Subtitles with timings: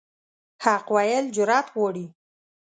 [0.63, 2.05] حق ویل جرأت غواړي.